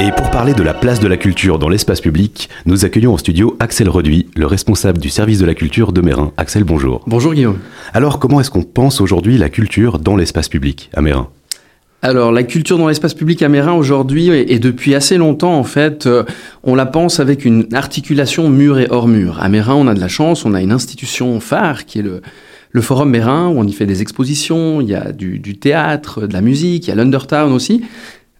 [0.00, 3.18] Et pour parler de la place de la culture dans l'espace public, nous accueillons au
[3.18, 6.32] studio Axel Reduit, le responsable du service de la culture de Mérin.
[6.36, 7.02] Axel, bonjour.
[7.06, 7.58] Bonjour Guillaume.
[7.94, 11.28] Alors, comment est-ce qu'on pense aujourd'hui la culture dans l'espace public à Mérin?
[12.02, 16.06] Alors, la culture dans l'espace public à Mérin aujourd'hui, et, depuis assez longtemps en fait,
[16.06, 16.24] euh,
[16.64, 19.38] on la pense avec une articulation mur et hors mur.
[19.40, 22.20] À Mérin, on a de la chance, on a une institution phare qui est le,
[22.74, 26.32] le Forum Mérin, où on y fait des expositions, il y a du, théâtre, de
[26.32, 27.82] la musique, il y a l'Undertown aussi.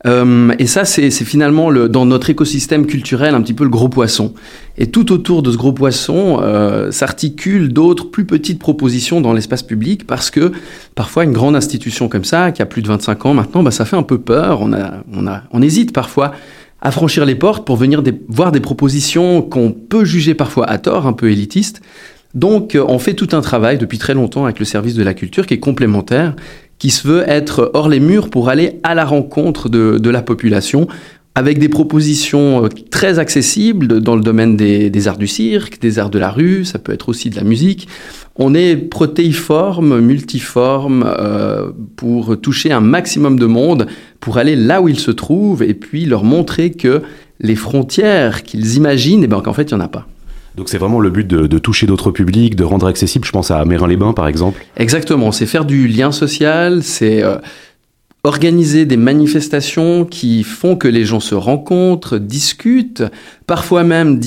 [0.06, 3.88] Euh, et ça, c'est finalement le, dans notre écosystème culturel un petit peu le gros
[3.88, 4.34] poisson.
[4.76, 9.62] Et tout autour de ce gros poisson euh, s'articulent d'autres plus petites propositions dans l'espace
[9.62, 10.50] public parce que
[10.96, 13.84] parfois une grande institution comme ça, qui a plus de 25 ans maintenant, bah, ça
[13.84, 14.60] fait un peu peur.
[14.60, 16.32] On, a, on, a, on hésite parfois
[16.82, 21.06] à franchir les portes pour venir voir des propositions qu'on peut juger parfois à tort,
[21.06, 21.80] un peu élitistes.
[22.34, 25.46] Donc, on fait tout un travail depuis très longtemps avec le service de la culture
[25.46, 26.34] qui est complémentaire
[26.78, 30.86] qui se veut être hors les murs pour aller à la rencontre de, la population
[31.36, 36.10] avec des propositions euh, très accessibles dans le domaine des, arts du cirque, des arts
[36.10, 37.88] de la rue, ça peut être aussi de la musique.
[38.36, 43.86] On est protéiforme, multiforme, euh, pour toucher un maximum de monde,
[44.20, 47.02] pour aller là où ils se trouvent et puis leur montrer que
[47.40, 50.06] les frontières qu'ils imaginent, eh ben, qu'en fait, il n'y en a pas.
[50.56, 53.64] Donc c'est vraiment le but de, toucher d'autres publics, de rendre accessible, je pense à
[53.64, 54.64] Mérin-les-Bains par exemple.
[54.76, 57.38] Exactement, c'est faire du lien social, c'est euh,
[58.22, 63.02] organiser des manifestations qui font que les gens se rencontrent, discutent,
[63.48, 64.20] parfois même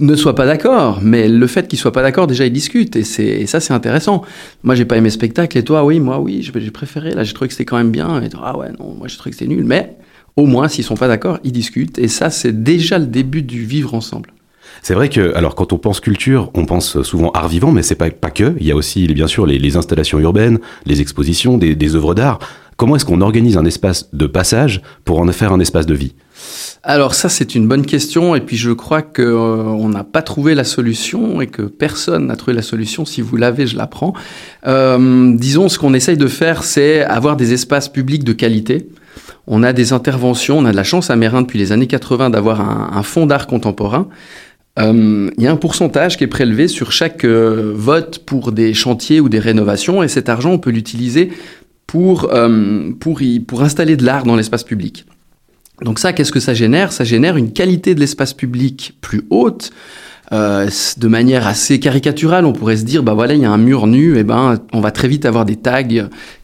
[0.00, 3.40] ne soient pas d'accord, mais le fait qu'ils soient pas d'accord, déjà ils discutent et,
[3.40, 4.20] et ça c'est intéressant.
[4.64, 7.32] Moi j'ai pas aimé le spectacle et toi oui, moi oui, j'ai préféré, là j'ai
[7.32, 9.38] trouvé que c'était quand même bien et toi, ah ouais non, moi j'ai trouvé que
[9.38, 9.96] c'était nul, mais
[10.36, 13.64] au moins s'ils sont pas d'accord, ils discutent et ça c'est déjà le début du
[13.64, 14.33] vivre ensemble.
[14.82, 17.94] C'est vrai que, alors, quand on pense culture, on pense souvent art vivant, mais c'est
[17.94, 18.54] pas, pas que.
[18.60, 22.38] Il y a aussi, bien sûr, les, installations urbaines, les expositions, des, œuvres d'art.
[22.76, 26.14] Comment est-ce qu'on organise un espace de passage pour en faire un espace de vie?
[26.82, 30.54] Alors ça c'est une bonne question et puis je crois qu'on euh, n'a pas trouvé
[30.54, 33.06] la solution et que personne n'a trouvé la solution.
[33.06, 34.12] Si vous l'avez, je la prends.
[34.66, 38.88] Euh, disons ce qu'on essaye de faire, c'est avoir des espaces publics de qualité.
[39.46, 42.30] On a des interventions, on a de la chance à Mérin depuis les années 80
[42.30, 44.08] d'avoir un, fonds d'art contemporain
[44.76, 49.20] il y a un pourcentage qui est prélevé sur chaque euh, vote pour des chantiers
[49.20, 51.30] ou des rénovations, et cet argent, on peut l'utiliser
[51.86, 55.06] pour, euh, pour, pour installer de l'art dans l'espace public.
[55.82, 56.92] Donc ça, qu'est-ce que ça génère?
[56.92, 59.70] Ça génère une qualité de l'espace public plus haute,
[60.32, 63.58] euh, de manière assez caricaturale, on pourrait se dire, bah voilà, il y a un
[63.58, 65.82] mur nu, et ben on va très vite avoir des tags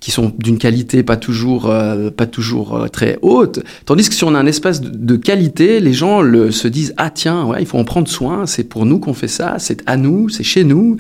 [0.01, 3.61] qui sont d'une qualité pas toujours, euh, pas toujours euh, très haute.
[3.87, 7.11] Tandis que si on a un espace de, qualité, les gens le, se disent, ah
[7.11, 9.97] tiens, ouais, il faut en prendre soin, c'est pour nous qu'on fait ça, c'est à
[9.97, 10.97] nous, c'est chez nous.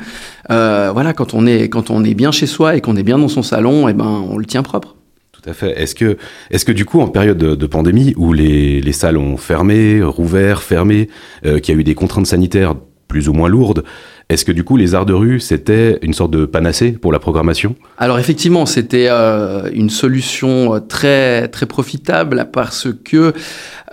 [0.48, 3.28] voilà, quand on est quand on est bien chez soi et qu'on est bien dans
[3.28, 4.96] son salon, et ben on le tient propre.
[5.40, 5.80] Tout à fait.
[5.80, 5.94] Est-ce
[6.64, 11.08] que, du coup, en période de, pandémie, où les, les, salles ont fermé, rouvert, fermé,
[11.46, 12.74] euh, qu'il y a eu des contraintes sanitaires
[13.08, 13.84] plus ou moins lourdes,
[14.30, 17.18] est-ce que du coup, les arts de rue, c'était une sorte de panacée pour la
[17.18, 17.74] programmation?
[17.98, 23.32] Alors effectivement, c'était euh, une solution euh, très très profitable parce que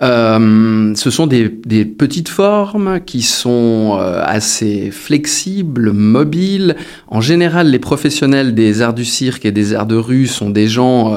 [0.00, 6.76] euh, ce sont des, petites formes qui sont assez flexibles, mobiles.
[7.08, 10.68] En général, les professionnels des arts du cirque et des arts de rue sont des
[10.68, 11.16] gens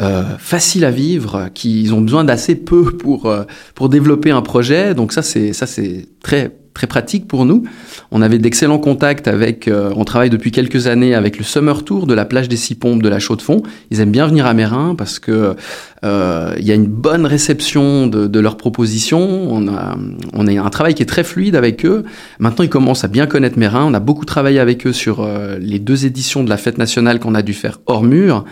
[0.00, 3.32] euh, faciles à vivre, qui ont besoin d'assez peu pour
[3.76, 4.94] pour développer un projet.
[4.94, 7.64] Donc ça c'est ça c'est très très pratique pour nous.
[8.12, 12.06] On avait d'excellents contacts avec, euh, on travaille depuis quelques années avec le Summer Tour
[12.06, 13.64] de la plage des Six Pompes de la Chaux-de-Fonds.
[13.90, 15.56] Ils aiment bien venir à Mérin parce que
[16.04, 19.26] euh, il y a une bonne réception de, de leurs propositions.
[19.50, 19.96] On a,
[20.34, 22.04] on a un travail qui est très fluide avec eux.
[22.38, 23.84] Maintenant, ils commencent à bien connaître Mérin.
[23.84, 27.18] On a beaucoup travaillé avec eux sur euh, les deux éditions de la fête nationale
[27.18, 28.44] qu'on a dû faire hors mur.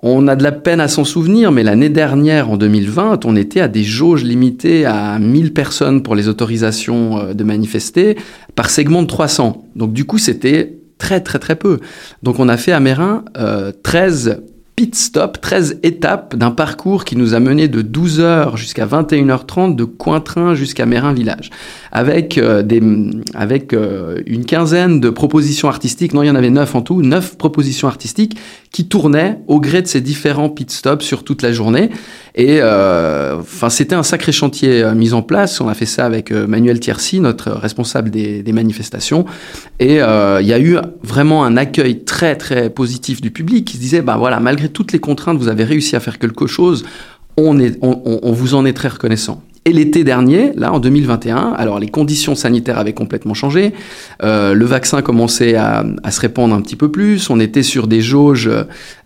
[0.00, 3.60] On a de la peine à s'en souvenir, mais l'année dernière, en 2020, on était
[3.60, 8.16] à des jauges limitées à 1000 personnes pour les autorisations euh, de manifester,
[8.54, 9.64] par segment de 300.
[9.74, 11.78] Donc du coup, c'était très très très peu.
[12.22, 14.42] Donc on a fait à Mérin euh, 13
[14.78, 19.82] pit stop, 13 étapes d'un parcours qui nous a mené de 12h jusqu'à 21h30 de
[19.82, 21.50] Cointrin jusqu'à Mérin village.
[21.90, 22.80] Avec euh, des
[23.34, 27.02] avec euh, une quinzaine de propositions artistiques, non il y en avait neuf en tout,
[27.02, 28.38] neuf propositions artistiques
[28.70, 31.90] qui tournaient au gré de ces différents pit stops sur toute la journée
[32.38, 36.80] et euh, c'était un sacré chantier mis en place, on a fait ça avec Manuel
[36.80, 39.26] Tiercy, notre responsable des, manifestations
[39.80, 43.80] et il y a eu vraiment un accueil très très positif du public qui se
[43.80, 46.84] disait bah voilà malgré toutes les contraintes, vous avez réussi à faire quelque chose.
[47.36, 49.42] On, on, vous en est très reconnaissant.
[49.64, 53.74] Et l'été dernier, là en 2021, alors les conditions sanitaires avaient complètement changé,
[54.22, 58.00] euh, le vaccin commençait à, se répandre un petit peu plus, on était sur des
[58.00, 58.50] jauges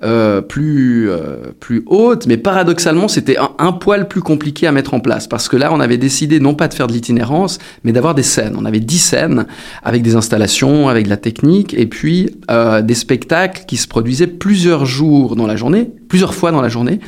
[0.05, 4.95] euh, plus euh, plus hautes, mais paradoxalement c'était un, un, poil plus compliqué à mettre
[4.95, 7.93] en place parce que là on avait décidé non pas de faire de l'itinérance, mais
[7.93, 8.55] d'avoir des scènes.
[8.57, 9.47] On avait dix scènes
[9.83, 12.31] avec des installations, avec de la technique et puis
[12.83, 17.01] des spectacles qui se produisaient plusieurs jours dans la journée, plusieurs fois dans la journée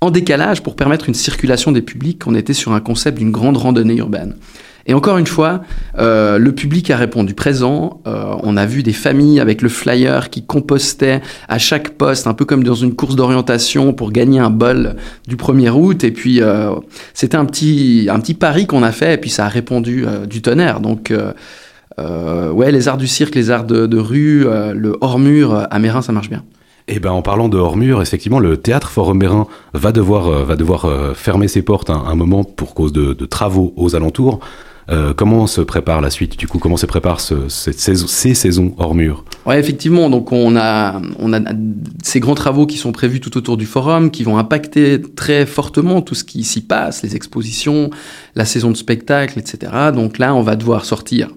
[0.00, 2.26] en décalage pour permettre une circulation des publics.
[2.26, 4.34] On était sur un concept d'une grande randonnée urbaine.
[4.86, 5.60] Et encore une fois,
[5.98, 8.00] euh, le public a répondu présent.
[8.06, 12.34] Euh, on a vu des familles avec le flyer qui compostaient à chaque poste, un
[12.34, 14.96] peu comme dans une course d'orientation pour gagner un bol
[15.28, 16.02] du 1er août.
[16.02, 16.70] Et puis, euh,
[17.12, 20.24] c'était un petit, un petit pari qu'on a fait, et puis ça a répondu euh,
[20.24, 20.80] du tonnerre.
[20.80, 25.78] Donc, euh, ouais, les arts du cirque, les arts de, de rue, le hors-mur à
[25.78, 26.42] Mérin, ça marche bien.
[26.92, 30.56] Eh ben, en parlant de hors-mur, effectivement, le théâtre Forum Mérin va devoir, euh, va
[30.56, 34.40] devoir euh, fermer ses portes un, un moment pour cause de, travaux aux alentours.
[34.90, 36.36] Euh, comment se prépare la suite?
[36.36, 40.10] Du coup, comment se prépare ce, cette saison, ces saisons hors mur Ouais, effectivement.
[40.10, 41.38] Donc, on a, on a
[42.02, 46.02] ces grands travaux qui sont prévus tout autour du forum, qui vont impacter très fortement
[46.02, 47.90] tout ce qui s'y passe, les expositions,
[48.34, 49.70] la saison de spectacle, etc.
[49.94, 51.28] Donc là, on va devoir sortir.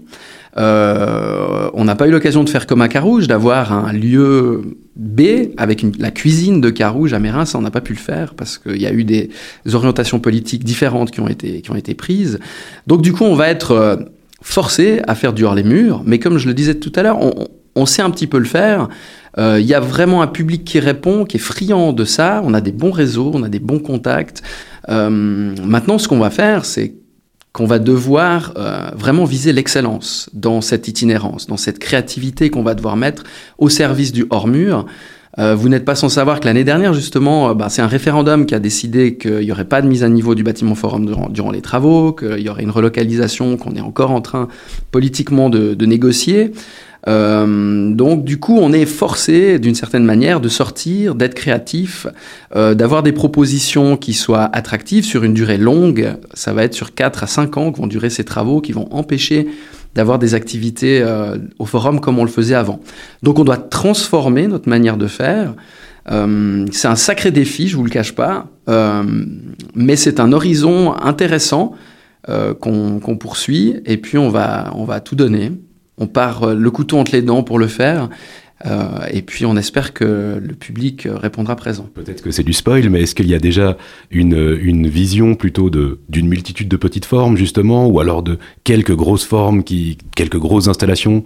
[0.58, 5.22] Euh, on n'a pas eu l'occasion de faire comme à Carouge, d'avoir un lieu B
[5.58, 8.58] avec la cuisine de Carouge à Mérin, ça on n'a pas pu le faire parce
[8.58, 9.30] qu'il y a eu des
[9.74, 12.40] orientations politiques différentes qui ont été, qui ont été prises.
[12.86, 13.96] Donc du coup, on va être euh,
[14.42, 17.20] forcé à faire du hors les murs, mais comme je le disais tout à l'heure,
[17.76, 18.88] on, sait un petit peu le faire.
[19.38, 22.44] Il euh, y a vraiment un public qui répond, qui est friand de ça.
[22.46, 24.44] On a des bons réseaux, on a des bons contacts.
[24.90, 26.94] Euh, maintenant, ce qu'on va faire, c'est
[27.54, 32.74] qu'on va devoir euh, vraiment viser l'excellence dans cette itinérance, dans cette créativité qu'on va
[32.74, 33.24] devoir mettre
[33.60, 34.88] au service du hors-mur.
[35.40, 38.48] Euh, vous n'êtes pas sans savoir que l'année dernière, justement, euh, bah, c'est un référendum
[38.48, 41.30] qui a décidé qu'il n'y aurait pas de mise à niveau du bâtiment forum durant,
[41.30, 44.48] durant les travaux, qu'il y aurait une relocalisation qu'on est encore en train
[44.92, 46.52] politiquement de, de négocier.
[47.08, 52.08] Euh, donc du coup, on est forcé d'une certaine manière de sortir, d'être créatif,
[52.56, 56.16] euh, d'avoir des propositions qui soient attractives sur une durée longue.
[56.34, 58.88] Ça va être sur 4 à 5 ans que vont durer ces travaux qui vont
[58.92, 59.48] empêcher
[59.96, 62.80] d'avoir des activités euh, au forum comme on le faisait avant.
[63.22, 65.54] Donc on doit transformer notre manière de faire.
[66.12, 69.04] Euh, c'est un sacré défi, je vous le cache pas, euh,
[69.74, 71.74] mais c'est un horizon intéressant
[72.30, 75.52] euh, qu'on poursuit et puis on va, on va tout donner
[75.98, 78.10] on part euh, le couteau entre les dents pour le faire.
[78.66, 81.90] Euh, et puis on espère que le public répondra présent.
[81.94, 83.78] Peut-être que c'est du spoil, mais est-ce qu'il y a déjà
[84.10, 89.26] une, une vision plutôt d'une multitude de petites formes justement, ou alors de quelques grosses
[89.26, 91.26] formes, qui, quelques grosses installations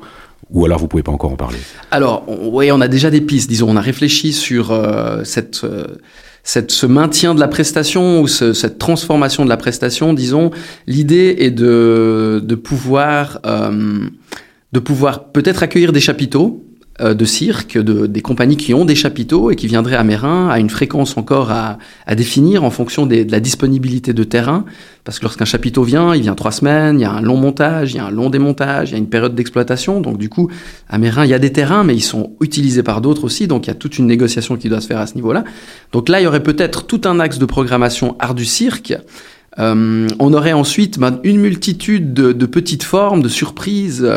[0.50, 1.58] ou alors vous pouvez pas encore en parler?
[1.92, 3.50] Alors oui, on a déjà des pistes.
[3.50, 5.86] Disons, on a réfléchi sur euh, cette, euh,
[6.44, 10.14] cette, ce maintien de la prestation ou ce, cette transformation de la prestation.
[10.14, 10.52] Disons,
[10.88, 14.08] l'idée est de, de pouvoir euh,
[14.72, 16.64] de pouvoir peut-être accueillir des chapiteaux
[17.00, 20.50] euh, de cirque, de, des compagnies qui ont des chapiteaux et qui viendraient à Mérin
[20.50, 21.78] à une fréquence encore à,
[22.08, 24.66] à définir en fonction des, de la disponibilité de terrain.
[25.04, 27.94] Parce que lorsqu'un chapiteau vient, il vient trois semaines, il y a un long montage,
[27.94, 30.02] il y a un long démontage, il y a une période d'exploitation.
[30.02, 30.50] Donc du coup,
[30.90, 33.48] à Mérin, il y a des terrains, mais ils sont utilisés par d'autres aussi.
[33.48, 35.44] Donc il y a toute une négociation qui doit se faire à ce niveau-là.
[35.92, 38.96] Donc là, il y aurait peut-être tout un axe de programmation art du cirque
[39.60, 44.08] euh, on aurait ensuite ben, une multitude de, de, petites formes, de surprises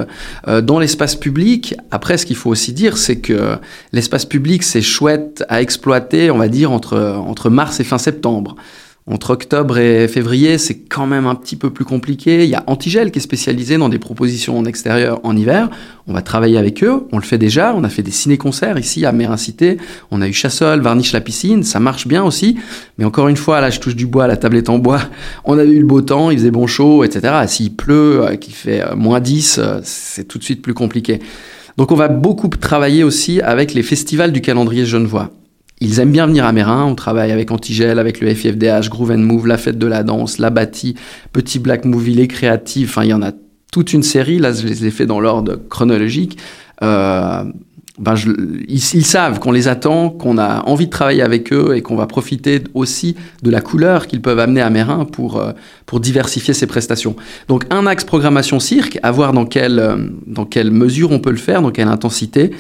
[0.49, 1.75] euh, dans l'espace public.
[1.91, 3.57] Après, ce qu'il faut aussi dire, c'est que
[3.93, 8.57] l'espace public, c'est chouette à exploiter, on va dire, entre, entre mars et fin septembre.
[9.11, 12.45] Entre octobre et février, c'est quand même un petit peu plus compliqué.
[12.45, 15.69] Il y a Antigel qui est spécialisé dans des propositions en extérieur en hiver.
[16.07, 17.09] On va travailler avec eux.
[17.11, 17.75] On le fait déjà.
[17.75, 19.79] On a fait des ciné-concerts ici à Mérincité.
[20.13, 21.65] On a eu Chassol, Varniche la piscine.
[21.65, 22.57] Ça marche bien aussi.
[22.99, 24.29] Mais encore une fois, là, je touche du bois.
[24.29, 25.01] La table est en bois.
[25.45, 26.31] On a eu le beau temps.
[26.31, 27.35] Il faisait bon chaud, etc.
[27.49, 31.19] S'il pleut, euh, qu'il fait euh, moins 10, euh, c'est tout de suite plus compliqué.
[31.77, 35.31] Donc on va beaucoup travailler aussi avec les festivals du calendrier genevois.
[35.81, 39.19] Ils aiment bien venir à Mérin, on travaille avec Antigel, avec le FIFDH, Groove and
[39.19, 40.95] Move, La Fête de la Danse, La Bâtie,
[41.33, 43.33] Petit Black Movie, Les Créatifs, enfin il y en a
[43.73, 46.39] toute une série, là je les ai fait dans l'ordre chronologique.
[46.83, 47.45] Euh,
[48.01, 48.15] ben
[48.67, 52.07] ils, savent qu'on les attend, qu'on a envie de travailler avec eux et qu'on va
[52.07, 55.53] profiter aussi de la couleur qu'ils peuvent amener à Mérin pour, euh,
[55.85, 57.15] pour diversifier ses prestations.
[57.49, 59.97] Donc un axe programmation cirque, à voir dans quelle, euh,
[60.27, 62.53] dans quelle mesure on peut le faire, dans quelle intensité.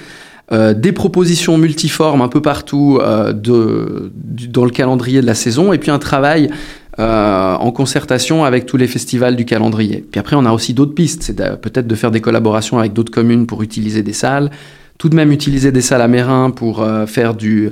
[0.52, 5.36] Euh, des propositions multiformes un peu partout euh, de, du, dans le calendrier de la
[5.36, 6.50] saison, et puis un travail
[6.98, 10.04] euh, en concertation avec tous les festivals du calendrier.
[10.10, 13.12] Puis après, on a aussi d'autres pistes, c'est peut-être de faire des collaborations avec d'autres
[13.12, 14.50] communes pour utiliser des salles,
[14.98, 17.70] tout de même utiliser des salles à Mérin pour euh, faire du,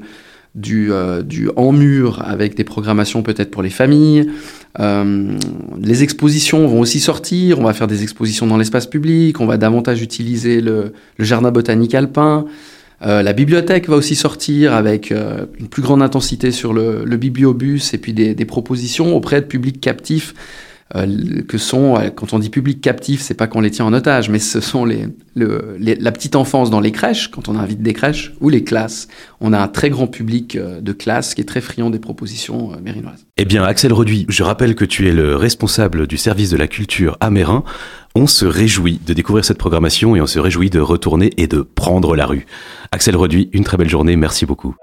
[0.54, 1.22] du, euh,
[1.56, 4.30] en mur avec des programmations peut-être pour les familles.
[4.80, 5.36] Euh,
[5.80, 7.58] les expositions vont aussi sortir.
[7.58, 9.40] On va faire des expositions dans l'espace public.
[9.40, 12.46] On va davantage utiliser le, jardin botanique alpin.
[13.06, 17.94] Euh, la bibliothèque va aussi sortir avec une plus grande intensité sur le, le bibliobus
[17.94, 20.34] et puis des, des, propositions auprès de publics captifs
[20.96, 23.92] euh, que sont, euh, quand on dit public captif, c'est pas qu'on les tient en
[23.92, 27.56] otage, mais ce sont les, le, les, la petite enfance dans les crèches, quand on
[27.56, 29.08] invite des crèches, ou les classes.
[29.40, 32.72] On a un très grand public euh, de classe qui est très friand des propositions
[32.82, 33.26] mérinoises.
[33.36, 36.68] Eh bien, Axel Reduit, je rappelle que tu es le responsable du service de la
[36.68, 37.64] culture à Mérin.
[38.14, 41.60] On se réjouit de découvrir cette programmation et on se réjouit de retourner et de
[41.60, 42.46] prendre la rue.
[42.92, 44.74] Axel Reduit, une très belle journée, merci beaucoup.